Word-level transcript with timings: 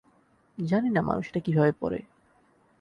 জানি 0.57 0.89
না 0.89 1.01
মানুষ 1.01 1.25
এটা 1.29 1.39
কিভাবে 1.39 1.71
পরে। 1.71 1.99